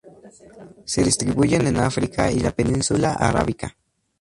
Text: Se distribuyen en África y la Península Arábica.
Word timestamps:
Se 0.83 1.03
distribuyen 1.03 1.67
en 1.67 1.77
África 1.77 2.31
y 2.31 2.39
la 2.39 2.49
Península 2.55 3.13
Arábica. 3.13 3.77